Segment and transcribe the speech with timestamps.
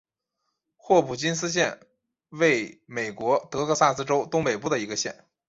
[0.77, 1.79] 霍普金斯县
[2.29, 5.27] 位美国德克萨斯州东北部的一个县。